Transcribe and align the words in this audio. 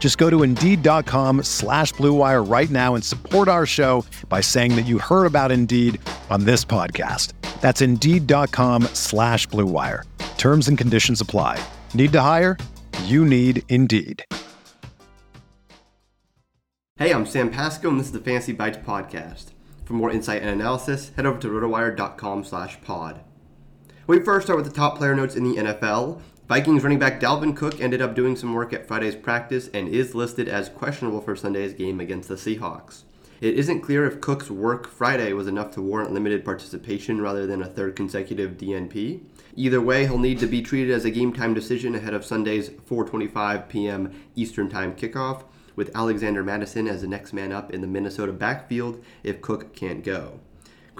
Just 0.00 0.18
go 0.18 0.28
to 0.30 0.42
Indeed.com 0.42 1.44
slash 1.44 1.92
BlueWire 1.94 2.50
right 2.50 2.70
now 2.70 2.96
and 2.96 3.04
support 3.04 3.46
our 3.46 3.66
show 3.66 4.04
by 4.28 4.40
saying 4.40 4.74
that 4.74 4.86
you 4.86 4.98
heard 4.98 5.26
about 5.26 5.52
Indeed 5.52 6.00
on 6.30 6.44
this 6.44 6.64
podcast. 6.64 7.34
That's 7.60 7.82
Indeed.com 7.82 8.84
slash 8.94 9.46
BlueWire. 9.48 10.04
Terms 10.38 10.66
and 10.68 10.76
conditions 10.76 11.20
apply. 11.20 11.62
Need 11.94 12.12
to 12.12 12.20
hire? 12.22 12.56
You 13.04 13.24
need 13.24 13.62
Indeed. 13.68 14.24
Hey, 16.96 17.12
I'm 17.12 17.24
Sam 17.26 17.50
Pasco, 17.50 17.88
and 17.88 18.00
this 18.00 18.08
is 18.08 18.12
the 18.12 18.20
Fantasy 18.20 18.52
Bites 18.52 18.78
podcast. 18.78 19.52
For 19.84 19.92
more 19.94 20.10
insight 20.10 20.42
and 20.42 20.50
analysis, 20.50 21.10
head 21.16 21.26
over 21.26 21.38
to 21.38 21.48
rotowire.com 21.48 22.44
slash 22.44 22.80
pod. 22.82 23.20
We 24.10 24.18
first 24.18 24.48
start 24.48 24.56
with 24.56 24.66
the 24.66 24.74
top 24.74 24.98
player 24.98 25.14
notes 25.14 25.36
in 25.36 25.44
the 25.44 25.54
NFL. 25.54 26.20
Vikings 26.48 26.82
running 26.82 26.98
back 26.98 27.20
Dalvin 27.20 27.54
Cook 27.54 27.80
ended 27.80 28.02
up 28.02 28.16
doing 28.16 28.34
some 28.34 28.52
work 28.54 28.72
at 28.72 28.88
Friday's 28.88 29.14
practice 29.14 29.68
and 29.72 29.86
is 29.86 30.16
listed 30.16 30.48
as 30.48 30.68
questionable 30.68 31.20
for 31.20 31.36
Sunday's 31.36 31.74
game 31.74 32.00
against 32.00 32.28
the 32.28 32.34
Seahawks. 32.34 33.04
It 33.40 33.54
isn't 33.54 33.82
clear 33.82 34.04
if 34.04 34.20
Cook's 34.20 34.50
work 34.50 34.88
Friday 34.88 35.32
was 35.32 35.46
enough 35.46 35.70
to 35.74 35.80
warrant 35.80 36.10
limited 36.10 36.44
participation 36.44 37.20
rather 37.20 37.46
than 37.46 37.62
a 37.62 37.68
third 37.68 37.94
consecutive 37.94 38.56
DNP. 38.58 39.20
Either 39.54 39.80
way, 39.80 40.06
he'll 40.06 40.18
need 40.18 40.40
to 40.40 40.48
be 40.48 40.60
treated 40.60 40.92
as 40.92 41.04
a 41.04 41.12
game 41.12 41.32
time 41.32 41.54
decision 41.54 41.94
ahead 41.94 42.12
of 42.12 42.24
Sunday's 42.24 42.68
4:25 42.68 43.68
p.m. 43.68 44.12
Eastern 44.34 44.68
Time 44.68 44.96
kickoff, 44.96 45.44
with 45.76 45.94
Alexander 45.94 46.42
Mattison 46.42 46.88
as 46.88 47.02
the 47.02 47.06
next 47.06 47.32
man 47.32 47.52
up 47.52 47.72
in 47.72 47.80
the 47.80 47.86
Minnesota 47.86 48.32
backfield 48.32 49.04
if 49.22 49.40
Cook 49.40 49.72
can't 49.72 50.02
go. 50.02 50.40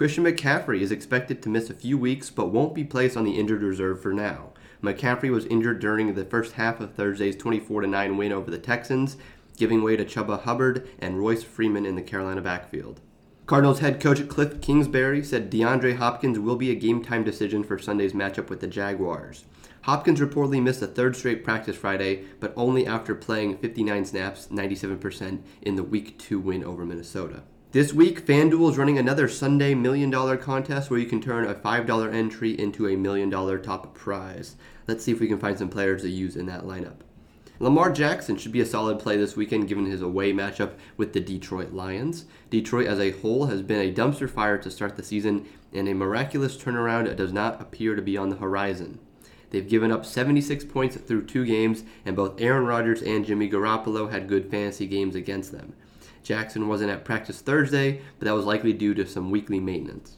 Christian 0.00 0.24
McCaffrey 0.24 0.80
is 0.80 0.92
expected 0.92 1.42
to 1.42 1.50
miss 1.50 1.68
a 1.68 1.74
few 1.74 1.98
weeks 1.98 2.30
but 2.30 2.46
won't 2.46 2.74
be 2.74 2.84
placed 2.84 3.18
on 3.18 3.24
the 3.24 3.38
injured 3.38 3.60
reserve 3.60 4.00
for 4.00 4.14
now. 4.14 4.54
McCaffrey 4.82 5.30
was 5.30 5.44
injured 5.44 5.78
during 5.78 6.14
the 6.14 6.24
first 6.24 6.54
half 6.54 6.80
of 6.80 6.94
Thursday's 6.94 7.36
24 7.36 7.82
9 7.82 8.16
win 8.16 8.32
over 8.32 8.50
the 8.50 8.56
Texans, 8.56 9.18
giving 9.58 9.82
way 9.82 9.96
to 9.98 10.06
Chuba 10.06 10.40
Hubbard 10.40 10.88
and 11.00 11.18
Royce 11.18 11.42
Freeman 11.42 11.84
in 11.84 11.96
the 11.96 12.02
Carolina 12.02 12.40
backfield. 12.40 13.02
Cardinals 13.44 13.80
head 13.80 14.00
coach 14.00 14.26
Cliff 14.26 14.62
Kingsbury 14.62 15.22
said 15.22 15.50
DeAndre 15.50 15.96
Hopkins 15.96 16.38
will 16.38 16.56
be 16.56 16.70
a 16.70 16.74
game 16.74 17.04
time 17.04 17.22
decision 17.22 17.62
for 17.62 17.78
Sunday's 17.78 18.14
matchup 18.14 18.48
with 18.48 18.60
the 18.60 18.66
Jaguars. 18.66 19.44
Hopkins 19.82 20.20
reportedly 20.20 20.62
missed 20.62 20.80
a 20.80 20.86
third 20.86 21.14
straight 21.14 21.44
practice 21.44 21.76
Friday, 21.76 22.24
but 22.40 22.54
only 22.56 22.86
after 22.86 23.14
playing 23.14 23.58
59 23.58 24.06
snaps, 24.06 24.46
97% 24.46 25.42
in 25.60 25.76
the 25.76 25.84
Week 25.84 26.18
2 26.18 26.40
win 26.40 26.64
over 26.64 26.86
Minnesota. 26.86 27.42
This 27.72 27.92
week, 27.92 28.26
FanDuel 28.26 28.72
is 28.72 28.78
running 28.78 28.98
another 28.98 29.28
Sunday 29.28 29.74
Million 29.74 30.10
Dollar 30.10 30.36
contest 30.36 30.90
where 30.90 30.98
you 30.98 31.06
can 31.06 31.20
turn 31.20 31.46
a 31.46 31.54
$5 31.54 32.12
entry 32.12 32.58
into 32.58 32.88
a 32.88 32.96
million 32.96 33.30
dollar 33.30 33.58
top 33.58 33.94
prize. 33.94 34.56
Let's 34.88 35.04
see 35.04 35.12
if 35.12 35.20
we 35.20 35.28
can 35.28 35.38
find 35.38 35.56
some 35.56 35.68
players 35.68 36.02
to 36.02 36.10
use 36.10 36.34
in 36.34 36.46
that 36.46 36.64
lineup. 36.64 36.96
Lamar 37.60 37.92
Jackson 37.92 38.36
should 38.36 38.50
be 38.50 38.60
a 38.60 38.66
solid 38.66 38.98
play 38.98 39.16
this 39.16 39.36
weekend 39.36 39.68
given 39.68 39.86
his 39.86 40.02
away 40.02 40.32
matchup 40.32 40.72
with 40.96 41.12
the 41.12 41.20
Detroit 41.20 41.70
Lions. 41.70 42.24
Detroit 42.50 42.88
as 42.88 42.98
a 42.98 43.12
whole 43.12 43.46
has 43.46 43.62
been 43.62 43.80
a 43.80 43.94
dumpster 43.94 44.28
fire 44.28 44.58
to 44.58 44.68
start 44.68 44.96
the 44.96 45.04
season, 45.04 45.46
and 45.72 45.88
a 45.88 45.94
miraculous 45.94 46.56
turnaround 46.56 47.14
does 47.14 47.32
not 47.32 47.60
appear 47.60 47.94
to 47.94 48.02
be 48.02 48.16
on 48.16 48.30
the 48.30 48.36
horizon. 48.38 48.98
They've 49.50 49.68
given 49.68 49.92
up 49.92 50.04
76 50.04 50.64
points 50.64 50.96
through 50.96 51.26
two 51.26 51.46
games, 51.46 51.84
and 52.04 52.16
both 52.16 52.40
Aaron 52.40 52.66
Rodgers 52.66 53.00
and 53.00 53.24
Jimmy 53.24 53.48
Garoppolo 53.48 54.10
had 54.10 54.26
good 54.26 54.50
fantasy 54.50 54.88
games 54.88 55.14
against 55.14 55.52
them. 55.52 55.74
Jackson 56.22 56.68
wasn't 56.68 56.90
at 56.90 57.04
practice 57.04 57.40
Thursday, 57.40 58.00
but 58.18 58.26
that 58.26 58.34
was 58.34 58.44
likely 58.44 58.72
due 58.72 58.94
to 58.94 59.06
some 59.06 59.30
weekly 59.30 59.60
maintenance. 59.60 60.16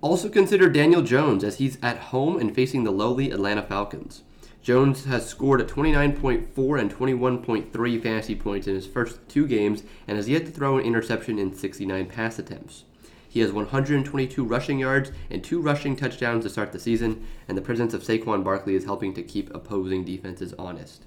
Also 0.00 0.28
consider 0.28 0.68
Daniel 0.68 1.02
Jones 1.02 1.42
as 1.42 1.58
he's 1.58 1.78
at 1.82 1.98
home 1.98 2.38
and 2.38 2.54
facing 2.54 2.84
the 2.84 2.92
lowly 2.92 3.30
Atlanta 3.30 3.62
Falcons. 3.62 4.22
Jones 4.62 5.06
has 5.06 5.26
scored 5.26 5.60
at 5.60 5.68
29.4 5.68 6.80
and 6.80 6.94
21.3 6.94 8.02
fantasy 8.02 8.34
points 8.34 8.66
in 8.66 8.74
his 8.74 8.86
first 8.86 9.18
two 9.28 9.46
games 9.46 9.82
and 10.06 10.16
has 10.16 10.28
yet 10.28 10.46
to 10.46 10.52
throw 10.52 10.78
an 10.78 10.84
interception 10.84 11.38
in 11.38 11.54
69 11.54 12.06
pass 12.06 12.38
attempts. 12.38 12.84
He 13.28 13.40
has 13.40 13.52
122 13.52 14.44
rushing 14.44 14.78
yards 14.78 15.10
and 15.30 15.42
two 15.42 15.60
rushing 15.60 15.96
touchdowns 15.96 16.44
to 16.44 16.50
start 16.50 16.72
the 16.72 16.78
season, 16.78 17.26
and 17.46 17.58
the 17.58 17.62
presence 17.62 17.92
of 17.92 18.02
Saquon 18.02 18.42
Barkley 18.42 18.74
is 18.74 18.84
helping 18.84 19.14
to 19.14 19.22
keep 19.22 19.54
opposing 19.54 20.04
defenses 20.04 20.54
honest. 20.58 21.04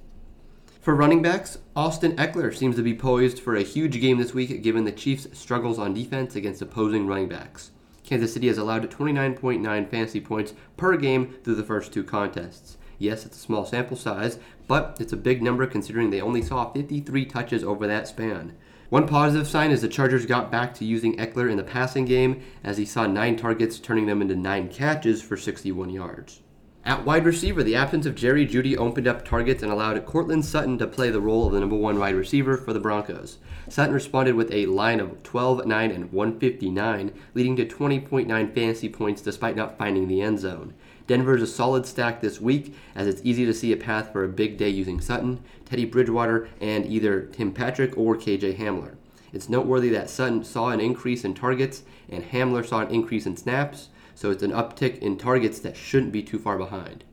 For 0.81 0.95
running 0.95 1.21
backs, 1.21 1.59
Austin 1.75 2.15
Ekeler 2.15 2.55
seems 2.55 2.75
to 2.75 2.81
be 2.81 2.95
poised 2.95 3.37
for 3.37 3.55
a 3.55 3.61
huge 3.61 4.01
game 4.01 4.17
this 4.17 4.33
week 4.33 4.63
given 4.63 4.83
the 4.83 4.91
Chiefs' 4.91 5.27
struggles 5.31 5.77
on 5.77 5.93
defense 5.93 6.35
against 6.35 6.59
opposing 6.59 7.05
running 7.05 7.29
backs. 7.29 7.69
Kansas 8.03 8.33
City 8.33 8.47
has 8.47 8.57
allowed 8.57 8.89
29.9 8.89 9.89
fantasy 9.91 10.19
points 10.19 10.55
per 10.77 10.97
game 10.97 11.35
through 11.43 11.53
the 11.53 11.63
first 11.63 11.93
two 11.93 12.03
contests. 12.03 12.79
Yes, 12.97 13.27
it's 13.27 13.37
a 13.37 13.39
small 13.39 13.63
sample 13.63 13.95
size, 13.95 14.39
but 14.67 14.97
it's 14.99 15.13
a 15.13 15.17
big 15.17 15.43
number 15.43 15.67
considering 15.67 16.09
they 16.09 16.19
only 16.19 16.41
saw 16.41 16.71
53 16.71 17.25
touches 17.25 17.63
over 17.63 17.85
that 17.85 18.07
span. 18.07 18.57
One 18.89 19.07
positive 19.07 19.47
sign 19.47 19.69
is 19.69 19.83
the 19.83 19.87
Chargers 19.87 20.25
got 20.25 20.49
back 20.49 20.73
to 20.75 20.85
using 20.85 21.15
Ekeler 21.17 21.51
in 21.51 21.57
the 21.57 21.63
passing 21.63 22.05
game 22.05 22.41
as 22.63 22.77
he 22.77 22.85
saw 22.85 23.05
9 23.05 23.37
targets, 23.37 23.77
turning 23.77 24.07
them 24.07 24.19
into 24.19 24.35
9 24.35 24.69
catches 24.69 25.21
for 25.21 25.37
61 25.37 25.91
yards. 25.91 26.41
At 26.83 27.05
wide 27.05 27.25
receiver, 27.25 27.61
the 27.61 27.75
absence 27.75 28.07
of 28.07 28.15
Jerry 28.15 28.43
Jeudy 28.43 28.75
opened 28.75 29.07
up 29.07 29.23
targets 29.23 29.61
and 29.61 29.71
allowed 29.71 30.03
Courtland 30.07 30.45
Sutton 30.45 30.79
to 30.79 30.87
play 30.87 31.11
the 31.11 31.21
role 31.21 31.45
of 31.45 31.53
the 31.53 31.59
number 31.59 31.75
one 31.75 31.99
wide 31.99 32.15
receiver 32.15 32.57
for 32.57 32.73
the 32.73 32.79
Broncos. 32.79 33.37
Sutton 33.69 33.93
responded 33.93 34.33
with 34.33 34.51
a 34.51 34.65
line 34.65 34.99
of 34.99 35.21
12, 35.21 35.67
9, 35.67 35.91
and 35.91 36.11
159, 36.11 37.11
leading 37.35 37.55
to 37.57 37.65
20.9 37.65 38.27
fantasy 38.55 38.89
points 38.89 39.21
despite 39.21 39.55
not 39.55 39.77
finding 39.77 40.07
the 40.07 40.21
end 40.21 40.39
zone. 40.39 40.73
Denver 41.05 41.35
is 41.35 41.43
a 41.43 41.47
solid 41.47 41.85
stack 41.85 42.19
this 42.19 42.41
week, 42.41 42.75
as 42.95 43.05
it's 43.05 43.21
easy 43.23 43.45
to 43.45 43.53
see 43.53 43.71
a 43.71 43.77
path 43.77 44.11
for 44.11 44.23
a 44.23 44.29
big 44.29 44.57
day 44.57 44.69
using 44.69 44.99
Sutton, 44.99 45.43
Teddy 45.65 45.85
Bridgewater, 45.85 46.49
and 46.59 46.87
either 46.87 47.21
Tim 47.21 47.53
Patrick 47.53 47.95
or 47.95 48.15
KJ 48.15 48.57
Hamler. 48.57 48.95
It's 49.31 49.49
noteworthy 49.49 49.89
that 49.89 50.09
Sutton 50.09 50.43
saw 50.43 50.69
an 50.69 50.81
increase 50.81 51.23
in 51.23 51.35
targets 51.35 51.83
and 52.09 52.23
Hamler 52.23 52.65
saw 52.65 52.79
an 52.79 52.89
increase 52.89 53.27
in 53.27 53.37
snaps 53.37 53.89
so 54.21 54.29
it's 54.29 54.43
an 54.43 54.51
uptick 54.51 54.99
in 54.99 55.17
targets 55.17 55.57
that 55.61 55.75
shouldn't 55.75 56.11
be 56.11 56.21
too 56.21 56.37
far 56.37 56.55
behind. 56.55 57.03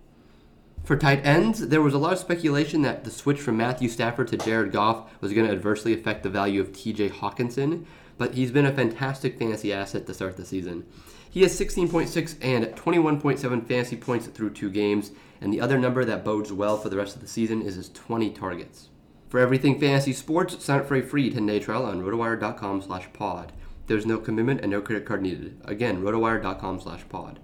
For 0.84 0.94
tight 0.94 1.24
ends, 1.24 1.68
there 1.68 1.80
was 1.80 1.94
a 1.94 1.98
lot 1.98 2.12
of 2.12 2.18
speculation 2.18 2.82
that 2.82 3.04
the 3.04 3.10
switch 3.10 3.40
from 3.40 3.56
Matthew 3.56 3.88
Stafford 3.88 4.28
to 4.28 4.36
Jared 4.36 4.72
Goff 4.72 5.10
was 5.22 5.32
going 5.32 5.46
to 5.46 5.52
adversely 5.52 5.94
affect 5.94 6.22
the 6.22 6.28
value 6.28 6.60
of 6.60 6.72
TJ 6.72 7.12
Hockenson, 7.12 7.86
but 8.18 8.34
he's 8.34 8.50
been 8.50 8.66
a 8.66 8.74
fantastic 8.74 9.38
fantasy 9.38 9.72
asset 9.72 10.06
to 10.06 10.12
start 10.12 10.36
the 10.36 10.44
season. 10.44 10.84
He 11.30 11.40
has 11.42 11.58
16.6 11.58 12.36
and 12.42 12.66
21.7 12.66 13.66
fantasy 13.66 13.96
points 13.96 14.26
through 14.26 14.50
two 14.50 14.68
games, 14.68 15.12
and 15.40 15.50
the 15.50 15.62
other 15.62 15.78
number 15.78 16.04
that 16.04 16.26
bodes 16.26 16.52
well 16.52 16.76
for 16.76 16.90
the 16.90 16.96
rest 16.98 17.16
of 17.16 17.22
the 17.22 17.28
season 17.28 17.62
is 17.62 17.76
his 17.76 17.88
20 17.88 18.30
targets. 18.30 18.88
For 19.30 19.40
everything 19.40 19.80
fantasy 19.80 20.12
sports, 20.12 20.62
sign 20.62 20.80
up 20.80 20.86
for 20.86 20.96
a 20.96 21.02
free 21.02 21.32
10-day 21.32 21.60
trial 21.60 21.86
on 21.86 22.02
rotowire.com 22.02 22.82
slash 22.82 23.10
pod. 23.14 23.52
There's 23.88 24.04
no 24.04 24.18
commitment 24.18 24.60
and 24.60 24.70
no 24.70 24.82
credit 24.82 25.06
card 25.06 25.22
needed. 25.22 25.60
Again, 25.64 26.02
rotowire.com 26.02 26.80
slash 26.80 27.08
pod. 27.08 27.40